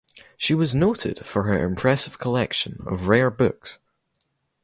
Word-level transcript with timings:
She 0.35 0.55
was 0.55 0.73
noted 0.73 1.23
for 1.23 1.43
her 1.43 1.63
impressive 1.63 2.17
collection 2.17 2.81
of 2.87 3.07
rare 3.07 3.29
books. 3.29 3.77